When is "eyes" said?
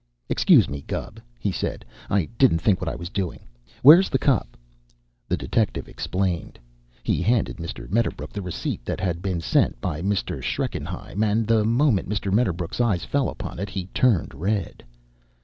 12.81-13.05